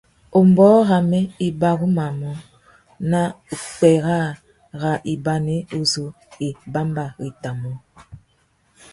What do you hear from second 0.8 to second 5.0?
râmê i barumanú nà upwê râā râ